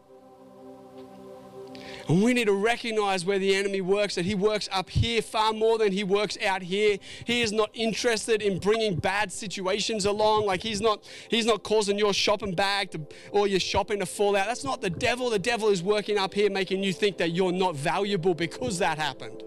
[2.11, 5.53] And we need to recognize where the enemy works, that he works up here far
[5.53, 6.99] more than he works out here.
[7.25, 10.45] He is not interested in bringing bad situations along.
[10.45, 14.35] Like he's not, he's not causing your shopping bag to, or your shopping to fall
[14.35, 14.49] out.
[14.49, 15.31] That's not the devil.
[15.31, 18.99] The devil is working up here, making you think that you're not valuable because that
[18.99, 19.45] happened.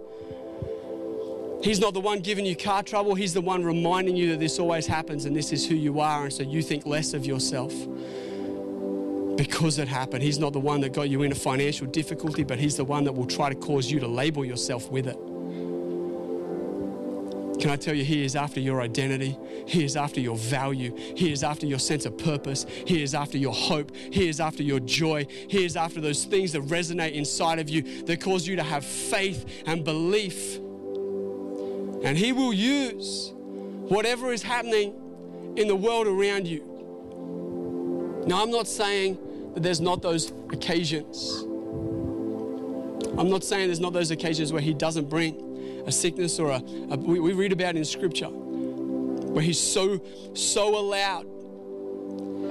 [1.61, 3.13] He's not the one giving you car trouble.
[3.13, 6.23] He's the one reminding you that this always happens and this is who you are.
[6.23, 7.73] And so you think less of yourself
[9.35, 10.23] because it happened.
[10.23, 13.13] He's not the one that got you into financial difficulty, but He's the one that
[13.13, 15.17] will try to cause you to label yourself with it.
[17.59, 19.37] Can I tell you, He is after your identity.
[19.67, 20.95] He is after your value.
[21.15, 22.65] He is after your sense of purpose.
[22.85, 23.95] He is after your hope.
[23.95, 25.27] He is after your joy.
[25.47, 28.85] He is after those things that resonate inside of you that cause you to have
[28.85, 30.57] faith and belief.
[32.03, 34.93] And He will use whatever is happening
[35.55, 36.72] in the world around you
[38.25, 39.17] now, I'm not saying
[39.53, 41.43] that there's not those occasions.
[43.17, 46.63] I'm not saying there's not those occasions where he doesn't bring a sickness or a,
[46.89, 50.01] a we, we, read about in scripture where he's so,
[50.33, 51.25] so allowed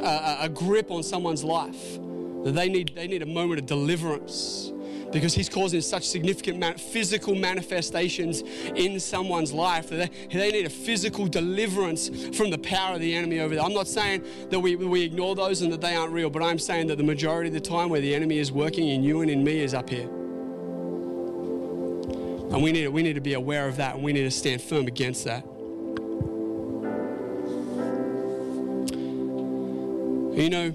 [0.04, 1.98] a, a grip on someone's life
[2.44, 4.71] that they need, they need a moment of deliverance
[5.12, 8.42] because he's causing such significant man- physical manifestations
[8.74, 13.14] in someone's life that they, they need a physical deliverance from the power of the
[13.14, 13.64] enemy over there.
[13.64, 16.58] I'm not saying that we, we ignore those and that they aren't real, but I'm
[16.58, 19.30] saying that the majority of the time where the enemy is working in you and
[19.30, 20.08] in me is up here.
[22.52, 24.60] And we need, we need to be aware of that and we need to stand
[24.60, 25.44] firm against that.
[30.34, 30.74] You know,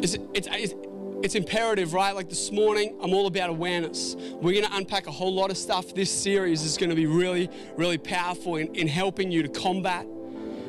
[0.00, 0.74] it's, it's, it's
[1.22, 2.14] it's imperative, right?
[2.14, 4.16] Like this morning, I'm all about awareness.
[4.40, 5.94] We're going to unpack a whole lot of stuff.
[5.94, 10.06] This series is going to be really, really powerful in, in helping you to combat,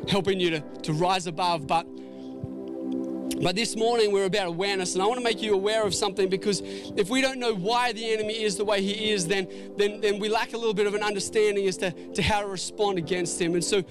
[0.09, 1.67] helping you to, to rise above.
[1.67, 1.87] But
[3.39, 6.29] but this morning we're about awareness, and I want to make you aware of something
[6.29, 10.01] because if we don't know why the enemy is the way he is, then then,
[10.01, 12.97] then we lack a little bit of an understanding as to, to how to respond
[12.97, 13.53] against him.
[13.53, 13.83] And so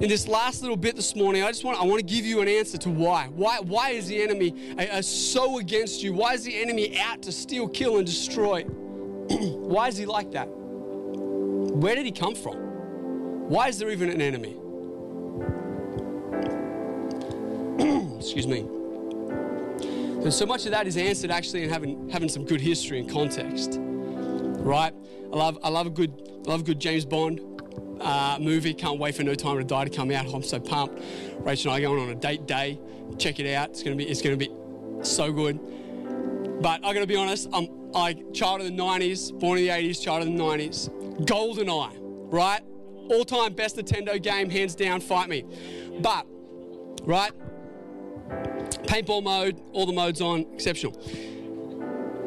[0.00, 2.40] in this last little bit this morning, I just want I want to give you
[2.40, 3.28] an answer to why.
[3.34, 6.12] Why why is the enemy so against you?
[6.12, 8.62] Why is the enemy out to steal, kill, and destroy?
[8.64, 10.46] why is he like that?
[10.46, 12.56] Where did he come from?
[13.48, 14.56] Why is there even an enemy?
[18.24, 18.60] Excuse me.
[20.24, 23.10] And so much of that is answered actually in having, having some good history and
[23.10, 23.78] context.
[23.78, 24.94] Right?
[25.30, 27.40] I love, I love a good, I love a good James Bond
[28.00, 28.72] uh, movie.
[28.72, 30.32] Can't wait for No Time to Die to come out.
[30.32, 31.02] I'm so pumped.
[31.40, 32.80] Rachel and I going on a date day.
[33.18, 33.68] Check it out.
[33.68, 34.50] It's gonna be, it's gonna be
[35.02, 35.60] so good.
[36.62, 40.00] But I gotta be honest, I'm like child of the 90s, born in the 80s,
[40.00, 40.88] child of the 90s.
[41.26, 41.98] GoldenEye,
[42.32, 42.62] right?
[43.10, 45.44] All-time best Nintendo game, hands down, fight me.
[46.00, 46.26] But,
[47.02, 47.32] right?
[48.28, 50.98] Paintball mode, all the modes on, exceptional.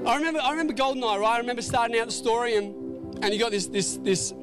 [0.06, 1.36] I remember, I remember GoldenEye, right?
[1.36, 4.34] I remember starting out the story and, and you got this, this, this,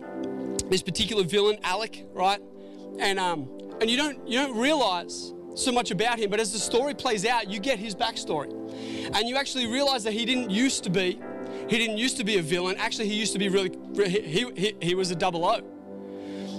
[0.68, 2.40] this particular villain, Alec, right?
[2.98, 3.48] And, um,
[3.80, 7.24] and you don't, you don't realize so much about him, but as the story plays
[7.24, 8.50] out, you get his backstory.
[9.14, 11.20] And you actually realize that he didn't used to be,
[11.68, 12.76] he didn't used to be a villain.
[12.76, 13.70] Actually, he used to be really,
[14.08, 15.60] he, he, he was a double O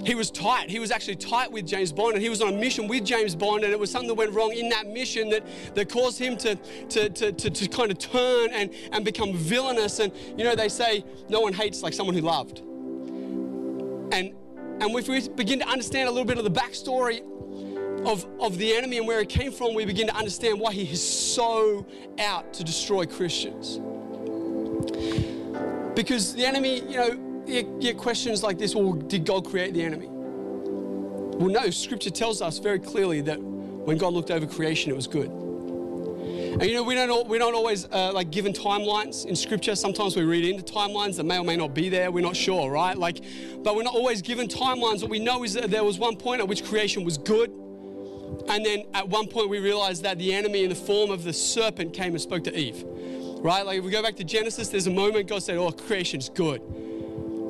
[0.06, 0.70] he was tight.
[0.70, 3.34] He was actually tight with James Bond, and he was on a mission with James
[3.34, 6.36] Bond, and it was something that went wrong in that mission that, that caused him
[6.38, 6.54] to,
[6.90, 9.98] to, to, to, to kind of turn and, and become villainous.
[9.98, 12.58] And, you know, they say no one hates like someone who loved.
[14.12, 14.32] And,
[14.80, 17.22] and if we begin to understand a little bit of the backstory
[18.06, 20.84] of, of the enemy and where it came from, we begin to understand why he
[20.84, 21.84] is so
[22.20, 23.80] out to destroy Christians.
[25.96, 29.82] Because the enemy, you know, you get questions like this well, did God create the
[29.82, 30.08] enemy?
[30.08, 35.06] Well, no, scripture tells us very clearly that when God looked over creation, it was
[35.06, 35.28] good.
[35.28, 39.76] And you know, we don't, we don't always uh, like given timelines in scripture.
[39.76, 42.10] Sometimes we read into timelines that may or may not be there.
[42.10, 42.96] We're not sure, right?
[42.96, 43.22] Like,
[43.62, 45.02] but we're not always given timelines.
[45.02, 47.50] What we know is that there was one point at which creation was good.
[48.48, 51.32] And then at one point we realized that the enemy in the form of the
[51.34, 52.82] serpent came and spoke to Eve.
[52.86, 53.66] Right?
[53.66, 56.62] Like if we go back to Genesis, there's a moment God said, Oh, creation's good.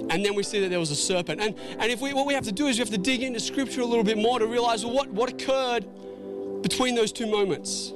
[0.08, 1.40] And then we see that there was a serpent.
[1.40, 3.40] And, and if we, what we have to do is we have to dig into
[3.40, 5.86] scripture a little bit more to realize well, what, what occurred
[6.62, 7.92] between those two moments.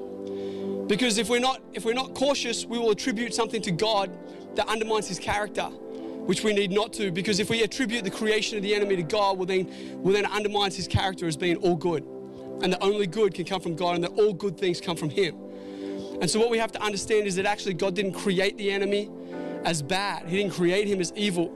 [0.86, 4.10] Because if we're not if we're not cautious, we will attribute something to God
[4.56, 8.56] that undermines his character, which we need not to, because if we attribute the creation
[8.56, 9.70] of the enemy to God, well then
[10.02, 12.04] well then it undermines his character as being all good.
[12.62, 15.10] And that only good can come from God and that all good things come from
[15.10, 15.36] him.
[16.20, 19.08] And so what we have to understand is that actually God didn't create the enemy
[19.64, 20.28] as bad.
[20.28, 21.52] He didn't create him as evil.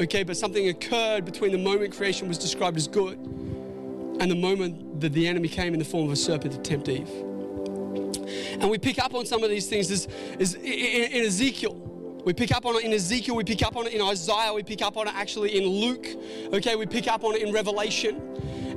[0.00, 5.00] Okay, but something occurred between the moment creation was described as good and the moment
[5.00, 7.08] that the enemy came in the form of a serpent to tempt Eve.
[8.60, 10.06] And we pick up on some of these things is,
[10.38, 11.74] is in, in Ezekiel.
[12.24, 14.62] We pick up on it in Ezekiel, we pick up on it in Isaiah, we
[14.62, 16.06] pick up on it actually in Luke,
[16.52, 18.20] okay, we pick up on it in Revelation.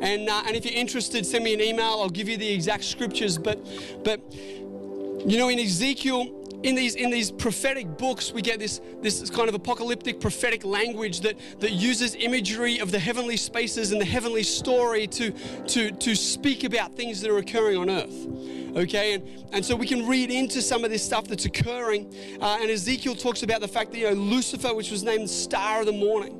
[0.01, 2.83] And, uh, and if you're interested, send me an email, I'll give you the exact
[2.83, 3.37] scriptures.
[3.37, 3.63] But,
[4.03, 9.29] but you know, in Ezekiel, in these in these prophetic books we get this this
[9.29, 14.05] kind of apocalyptic prophetic language that that uses imagery of the heavenly spaces and the
[14.05, 15.31] heavenly story to
[15.67, 18.27] to to speak about things that are occurring on earth
[18.75, 19.15] okay?
[19.15, 22.13] And, and so we can read into some of this stuff that's occurring.
[22.39, 25.81] Uh, and Ezekiel talks about the fact that, you know, Lucifer, which was named star
[25.81, 26.37] of the morning,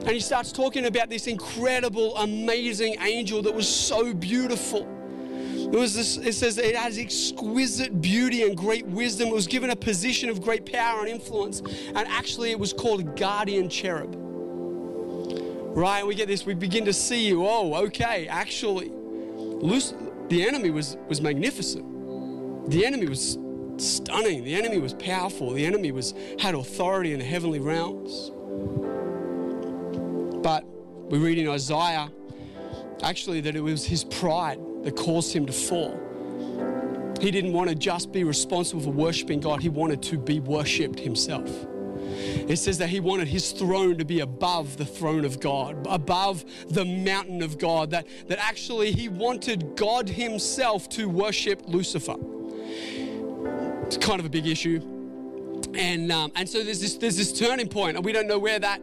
[0.00, 4.95] and he starts talking about this incredible, amazing angel that was so beautiful.
[5.72, 9.28] It was this, it says it has exquisite beauty and great wisdom.
[9.28, 11.60] It was given a position of great power and influence.
[11.60, 14.14] And actually, it was called a guardian cherub.
[15.76, 15.98] Right?
[15.98, 17.44] And we get this, we begin to see, you.
[17.44, 18.88] oh, okay, actually,
[20.28, 22.70] the enemy was, was magnificent.
[22.70, 23.36] The enemy was
[23.76, 24.44] stunning.
[24.44, 25.52] The enemy was powerful.
[25.52, 28.30] The enemy was, had authority in the heavenly realms.
[30.42, 30.64] But
[31.10, 32.10] we read in Isaiah
[33.02, 36.00] actually that it was his pride that caused him to fall.
[37.20, 41.00] He didn't want to just be responsible for worshiping God, he wanted to be worshiped
[41.00, 41.50] himself.
[42.48, 46.44] It says that he wanted his throne to be above the throne of God, above
[46.68, 52.14] the mountain of God, that, that actually he wanted God himself to worship Lucifer.
[53.86, 54.95] It's kind of a big issue.
[55.76, 58.58] And, um, and so there's this, there's this turning point, and we don't know where
[58.58, 58.80] that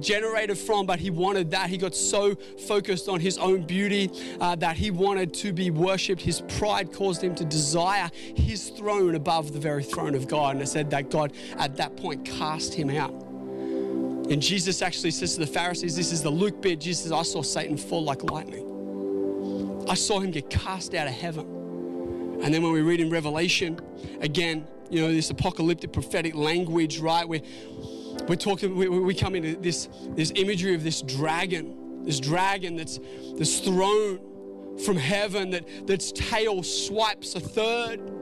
[0.00, 1.68] generated from, but he wanted that.
[1.68, 6.22] He got so focused on his own beauty uh, that he wanted to be worshipped.
[6.22, 10.56] His pride caused him to desire his throne above the very throne of God.
[10.56, 13.12] And it said that God at that point cast him out.
[13.12, 16.80] And Jesus actually says to the Pharisees, This is the Luke bit.
[16.80, 18.66] Jesus says, I saw Satan fall like lightning.
[19.88, 22.40] I saw him get cast out of heaven.
[22.42, 23.80] And then when we read in Revelation,
[24.20, 27.28] again, you know, this apocalyptic prophetic language, right?
[27.28, 27.42] We're,
[28.28, 32.98] we're talking, we, we come into this, this imagery of this dragon, this dragon that's,
[33.36, 34.20] this thrown
[34.84, 38.19] from heaven, that, that's tail swipes a third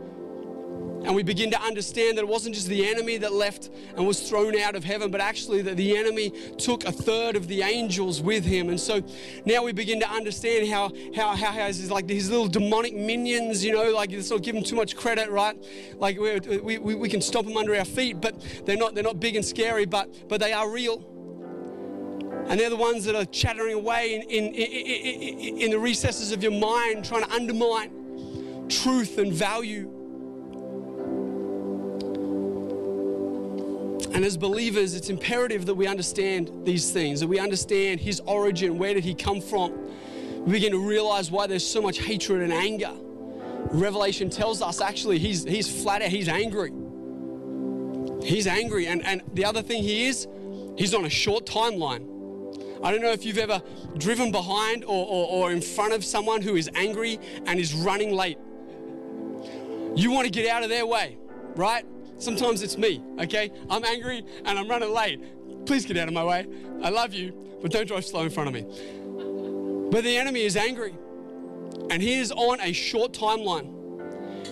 [1.05, 4.29] and we begin to understand that it wasn't just the enemy that left and was
[4.29, 8.21] thrown out of heaven, but actually that the enemy took a third of the angels
[8.21, 8.69] with him.
[8.69, 9.03] And so
[9.45, 13.73] now we begin to understand how how how has like these little demonic minions, you
[13.73, 15.57] know, like let's not give them too much credit, right?
[15.97, 18.35] Like we, we, we can stomp them under our feet, but
[18.67, 21.05] they're not they're not big and scary, but but they are real.
[22.49, 26.43] And they're the ones that are chattering away in, in, in, in the recesses of
[26.43, 29.98] your mind, trying to undermine truth and value.
[34.19, 38.77] And as believers, it's imperative that we understand these things, that we understand his origin,
[38.77, 39.73] where did he come from.
[40.45, 42.91] We begin to realize why there's so much hatred and anger.
[43.71, 46.73] Revelation tells us actually he's, he's flat out, he's angry.
[48.25, 48.89] He's angry.
[48.89, 50.27] And, and the other thing he is,
[50.77, 52.03] he's on a short timeline.
[52.83, 53.63] I don't know if you've ever
[53.99, 58.11] driven behind or, or, or in front of someone who is angry and is running
[58.11, 58.39] late.
[59.95, 61.19] You want to get out of their way,
[61.55, 61.85] right?
[62.19, 63.51] Sometimes it's me, okay?
[63.71, 65.21] I'm angry and I'm running late.
[65.67, 66.47] Please get out of my way.
[66.83, 68.63] I love you, but don't drive slow in front of me.
[69.91, 70.95] But the enemy is angry
[71.91, 73.75] and he is on a short timeline.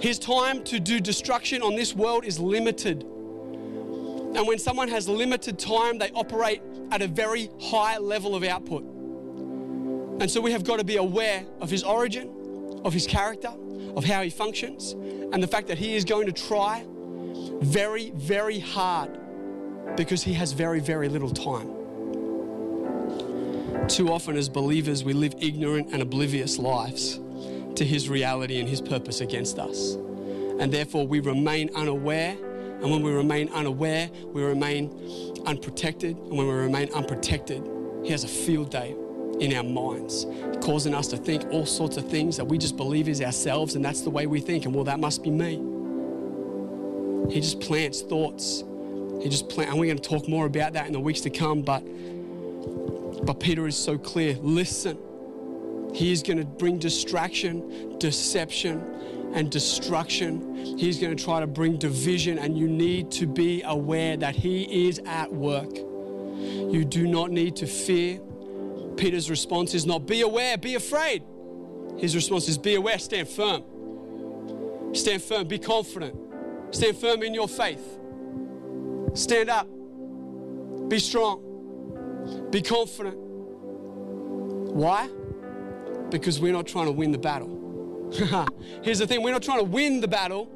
[0.02, 3.02] His time to do destruction on this world is limited.
[3.02, 6.62] And when someone has limited time, they operate
[6.92, 8.84] at a very high level of output.
[8.84, 13.52] And so we have got to be aware of his origin, of his character,
[13.96, 16.84] of how he functions, and the fact that he is going to try
[17.60, 19.18] very, very hard
[19.96, 21.76] because he has very, very little time.
[23.88, 27.20] Too often, as believers, we live ignorant and oblivious lives
[27.76, 29.94] to His reality and His purpose against us.
[30.58, 32.32] And therefore, we remain unaware.
[32.32, 34.90] And when we remain unaware, we remain
[35.46, 36.16] unprotected.
[36.16, 37.62] And when we remain unprotected,
[38.02, 38.96] He has a field day
[39.38, 40.26] in our minds,
[40.60, 43.84] causing us to think all sorts of things that we just believe is ourselves, and
[43.84, 44.64] that's the way we think.
[44.64, 45.75] And well, that must be me.
[47.30, 48.64] He just plants thoughts.
[49.22, 51.30] He just plant, and we're going to talk more about that in the weeks to
[51.30, 51.62] come.
[51.62, 51.80] But,
[53.24, 54.36] but Peter is so clear.
[54.40, 54.98] Listen,
[55.94, 60.76] he is going to bring distraction, deception, and destruction.
[60.78, 64.88] He's going to try to bring division, and you need to be aware that he
[64.88, 65.74] is at work.
[65.74, 68.20] You do not need to fear.
[68.96, 71.22] Peter's response is not be aware, be afraid.
[71.98, 73.64] His response is be aware, stand firm.
[74.94, 76.25] Stand firm, be confident.
[76.76, 77.98] Stand firm in your faith.
[79.14, 79.66] Stand up.
[80.90, 82.48] Be strong.
[82.50, 83.16] Be confident.
[83.16, 85.08] Why?
[86.10, 87.48] Because we're not trying to win the battle.
[88.82, 90.50] Here's the thing we're not trying to win the battle.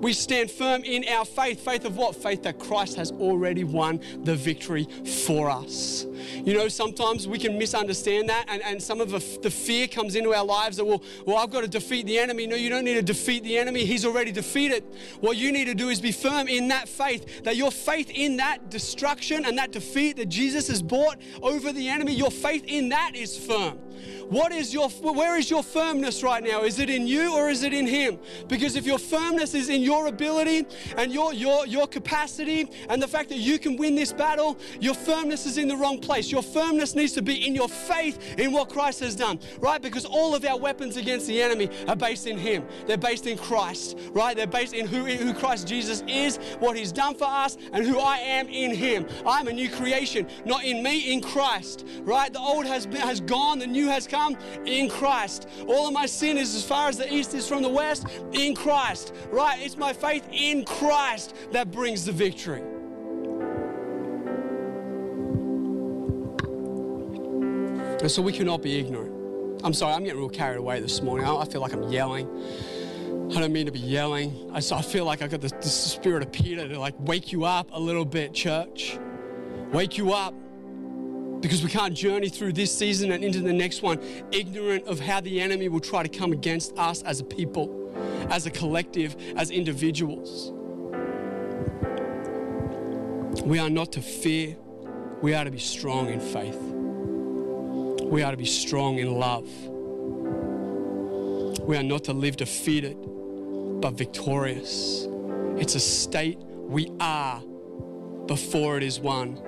[0.00, 1.64] We stand firm in our faith.
[1.64, 2.14] Faith of what?
[2.14, 4.86] Faith that Christ has already won the victory
[5.24, 6.06] for us.
[6.32, 9.20] You know, sometimes we can misunderstand that, and, and some of the,
[9.50, 12.46] fear comes into our lives that, well, well, I've got to defeat the enemy.
[12.46, 13.84] No, you don't need to defeat the enemy.
[13.84, 14.84] He's already defeated.
[15.20, 18.36] What you need to do is be firm in that faith, that your faith in
[18.38, 22.88] that destruction and that defeat that Jesus has bought over the enemy, your faith in
[22.90, 23.78] that is firm.
[24.28, 26.62] What is your where is your firmness right now?
[26.62, 28.18] Is it in you or is it in him?
[28.48, 30.66] Because if your firmness is in your ability
[30.96, 34.94] and your your your capacity and the fact that you can win this battle, your
[34.94, 36.13] firmness is in the wrong place.
[36.22, 39.80] Your firmness needs to be in your faith in what Christ has done, right?
[39.80, 42.64] Because all of our weapons against the enemy are based in him.
[42.86, 44.36] They're based in Christ, right?
[44.36, 47.98] They're based in who, who Christ Jesus is, what he's done for us, and who
[47.98, 49.06] I am in him.
[49.26, 52.32] I'm a new creation, not in me, in Christ, right?
[52.32, 55.48] The old has been, has gone, the new has come in Christ.
[55.66, 58.54] All of my sin is as far as the east is from the west in
[58.54, 59.60] Christ, right?
[59.60, 62.73] It's my faith in Christ that brings the victory.
[68.08, 69.62] So we cannot be ignorant.
[69.64, 71.26] I'm sorry, I'm getting real carried away this morning.
[71.26, 72.28] I feel like I'm yelling.
[73.34, 74.50] I don't mean to be yelling.
[74.52, 77.44] I, I feel like I've got the, the spirit of Peter to like wake you
[77.44, 78.98] up a little bit, church.
[79.72, 80.34] Wake you up
[81.40, 83.98] because we can't journey through this season and into the next one
[84.32, 87.90] ignorant of how the enemy will try to come against us as a people,
[88.28, 90.52] as a collective, as individuals.
[93.44, 94.56] We are not to fear,
[95.22, 96.73] we are to be strong in faith.
[98.14, 99.48] We are to be strong in love.
[101.66, 102.96] We are not to live defeated,
[103.80, 105.08] but victorious.
[105.56, 107.42] It's a state we are
[108.26, 109.42] before it is won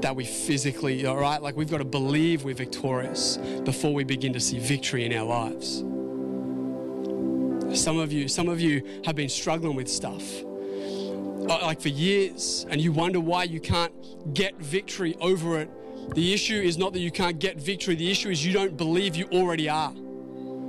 [0.00, 1.42] that we physically, all right?
[1.42, 5.26] Like we've got to believe we're victorious before we begin to see victory in our
[5.26, 5.78] lives.
[7.76, 10.22] Some of you, some of you have been struggling with stuff
[11.50, 13.92] uh, like for years, and you wonder why you can't
[14.34, 15.68] get victory over it.
[16.14, 19.16] The issue is not that you can't get victory, the issue is you don't believe
[19.16, 19.92] you already are.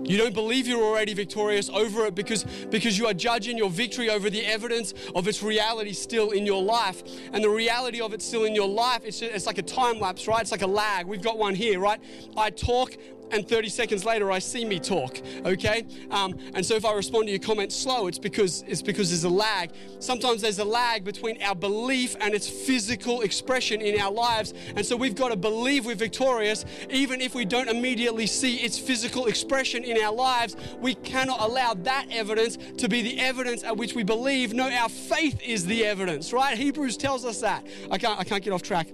[0.06, 4.12] You don't believe you're already victorious over it because, because you are judging your victory
[4.12, 7.02] over the evidence of its reality still in your life.
[7.34, 10.28] And the reality of it still in your life, it's, it's like a time lapse,
[10.28, 10.42] right?
[10.42, 11.08] It's like a lag.
[11.08, 12.00] We've got one here, right?
[12.38, 12.96] I talk
[13.32, 15.86] and 30 seconds later I see me talk, okay?
[16.12, 19.24] Um, and so if I respond to your comment slow, it's because it's because there's
[19.24, 19.72] a lag.
[20.00, 24.54] Sometimes there's a lag between our belief and its physical expression in our lives.
[24.76, 28.78] And so we've got to believe we're victorious, even if we don't immediately see its
[28.78, 30.56] physical expression in our lives.
[30.80, 34.54] We cannot allow that evidence to be the evidence at which we believe.
[34.54, 36.58] No, our faith is the evidence, right?
[36.58, 37.66] Hebrews tells us that.
[37.92, 38.88] I can't I can't get off track.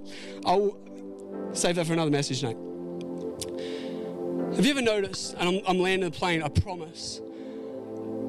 [0.45, 0.77] I'll
[1.53, 2.70] save that for another message, Nate.
[4.61, 7.19] Have you ever noticed, and I'm, I'm landing the plane, I promise.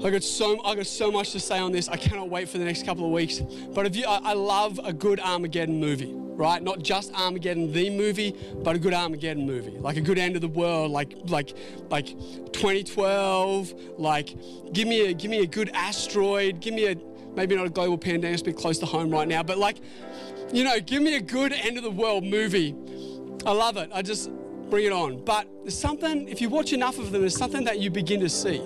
[0.02, 1.90] I got so I got so much to say on this.
[1.90, 3.42] I cannot wait for the next couple of weeks.
[3.74, 6.62] But if you, I, I love a good Armageddon movie, right?
[6.62, 10.40] Not just Armageddon the movie, but a good Armageddon movie, like a good end of
[10.40, 11.54] the world, like like
[11.90, 12.06] like
[12.52, 13.74] 2012.
[13.98, 14.34] Like
[14.72, 16.60] give me a give me a good asteroid.
[16.60, 16.96] Give me a
[17.36, 19.76] maybe not a global pandemic, it's a bit close to home right now, but like
[20.50, 22.74] you know, give me a good end of the world movie.
[23.44, 23.90] I love it.
[23.92, 24.30] I just
[24.72, 25.22] bring it on.
[25.22, 28.28] But there's something, if you watch enough of them, there's something that you begin to
[28.30, 28.56] see.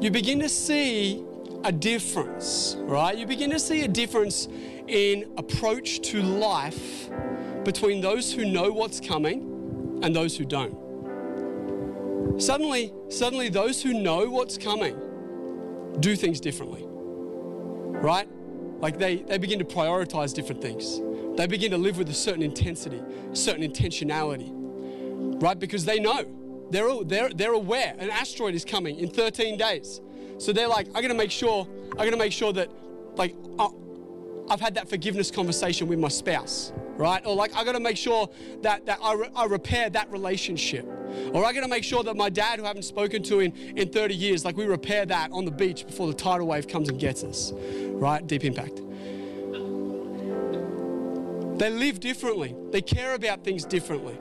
[0.00, 1.24] You begin to see
[1.64, 3.18] a difference, right?
[3.18, 4.46] You begin to see a difference
[4.86, 7.10] in approach to life
[7.64, 10.76] between those who know what's coming and those who don't.
[12.40, 14.96] Suddenly, suddenly those who know what's coming
[15.98, 16.84] do things differently.
[16.86, 18.28] Right?
[18.80, 21.00] like they, they begin to prioritize different things.
[21.36, 23.02] They begin to live with a certain intensity,
[23.32, 24.52] certain intentionality,
[25.40, 25.58] right?
[25.58, 26.24] Because they know,
[26.70, 30.00] they're, all they're, they're aware an asteroid is coming in 13 days.
[30.38, 32.70] So they're like, I'm gonna make sure, I'm gonna make sure that,
[33.16, 33.68] like, uh,
[34.48, 37.24] I've had that forgiveness conversation with my spouse, right?
[37.26, 38.28] Or like, I gotta make sure
[38.62, 40.86] that, that I, re- I repair that relationship.
[41.32, 43.88] Or I gotta make sure that my dad, who I haven't spoken to in, in
[43.88, 46.98] 30 years, like we repair that on the beach before the tidal wave comes and
[47.00, 48.26] gets us, right?
[48.26, 48.82] Deep impact.
[51.58, 54.18] They live differently, they care about things differently.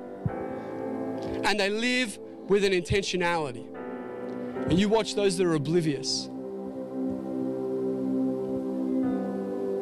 [1.45, 2.17] And they live
[2.47, 3.65] with an intentionality.
[4.69, 6.29] And you watch those that are oblivious.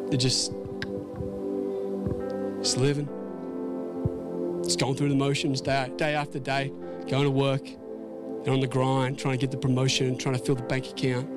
[0.10, 0.52] They're just,
[2.62, 3.08] just living,
[4.64, 6.72] just going through the motions day, day after day,
[7.08, 7.68] going to work,
[8.44, 11.30] they're on the grind, trying to get the promotion, trying to fill the bank account.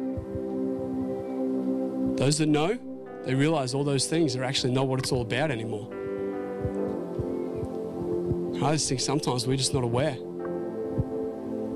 [2.16, 2.77] Those that know,
[3.24, 5.96] they realize all those things are actually not what it's all about anymore.
[8.63, 10.17] I just think sometimes we're just not aware.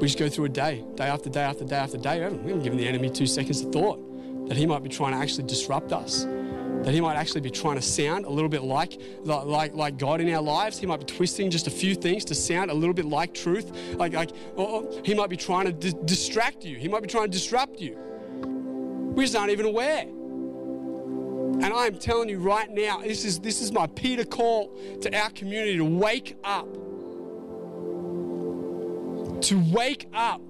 [0.01, 2.17] We just go through a day, day after day after day after day.
[2.19, 4.89] We haven't, we haven't given the enemy two seconds of thought that he might be
[4.89, 6.27] trying to actually disrupt us
[6.85, 10.21] that he might actually be trying to sound a little bit like, like, like God
[10.21, 10.79] in our lives.
[10.79, 13.71] He might be twisting just a few things to sound a little bit like truth.
[13.97, 14.31] Like, like
[15.05, 16.77] he might be trying to di- distract you.
[16.77, 17.99] He might be trying to disrupt you.
[19.15, 20.07] We just aren't even aware.
[21.63, 25.15] And I am telling you right now, this is, this is my Peter call to
[25.15, 26.67] our community to wake up.
[29.43, 30.41] To wake up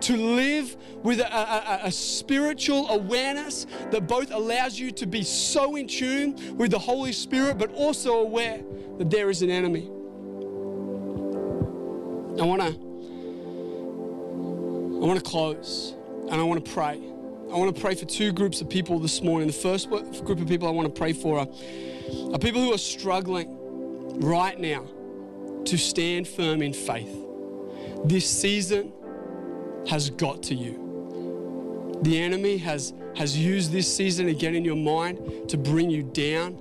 [0.00, 5.76] to live with a, a, a, spiritual awareness that both allows you to be so
[5.76, 8.62] in tune with the Holy Spirit, but also aware
[8.98, 9.86] that there is an enemy.
[12.38, 12.86] I want to
[14.96, 15.94] I want to close
[16.30, 17.00] and I want to pray.
[17.52, 19.46] I want to pray for two groups of people this morning.
[19.46, 21.46] The first group of people I want to pray for are,
[22.32, 24.84] are people who are struggling right now
[25.64, 27.16] to stand firm in faith.
[28.04, 28.92] This season
[29.88, 32.00] has got to you.
[32.02, 36.58] The enemy has, has used this season again in your mind to bring you down.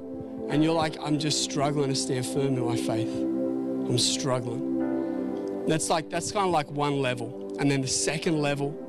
[0.49, 3.09] And you're like, I'm just struggling to stand firm in my faith.
[3.09, 5.65] I'm struggling.
[5.65, 7.57] That's like, that's kind of like one level.
[7.59, 8.84] And then the second level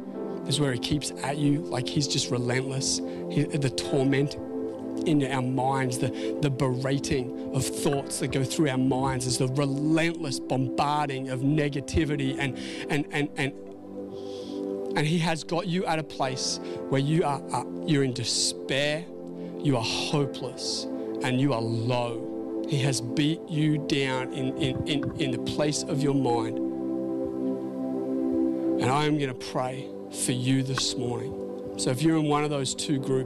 [0.48, 3.00] is where he keeps at you, like he's just relentless.
[3.30, 4.36] He, the torment
[5.06, 9.48] in our minds, the, the berating of thoughts that go through our minds is the
[9.48, 12.58] relentless bombarding of negativity and,
[12.90, 13.52] and, and, and
[14.96, 19.04] and He has got you at a place where you are, are you're in despair,
[19.58, 20.84] you are hopeless,
[21.22, 22.64] and you are low.
[22.66, 26.58] He has beat you down in, in, in, in the place of your mind.
[28.80, 29.86] And I am going to pray
[30.16, 31.32] for you this morning.
[31.76, 33.14] So if you're in one of those two groups,